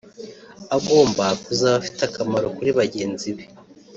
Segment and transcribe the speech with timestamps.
[0.75, 3.43] agomba kuzaba afite akamaro kuri bagenzi be